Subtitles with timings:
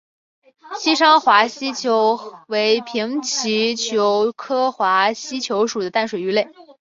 [0.79, 6.49] 西昌华吸鳅为平鳍鳅科华吸鳅属的淡水鱼类。